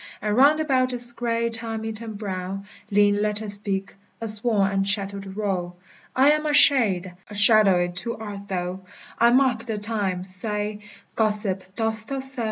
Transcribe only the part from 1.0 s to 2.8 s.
gray, time eaten brow